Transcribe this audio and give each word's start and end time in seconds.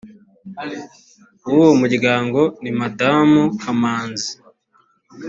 w 1.45 1.49
uwo 1.55 1.69
muryango 1.81 2.41
ni 2.61 2.71
madamu 2.79 3.41
kamanzi 3.61 4.31